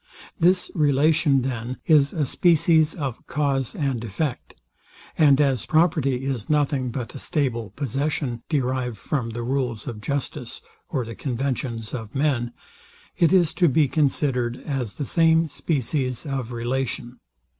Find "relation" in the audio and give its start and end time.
0.73-1.43, 16.51-17.19